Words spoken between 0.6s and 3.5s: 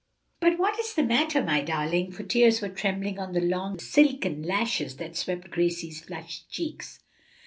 is the matter, my darling?" for tears were trembling on the